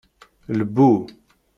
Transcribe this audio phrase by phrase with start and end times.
[0.57, 0.87] Lbu.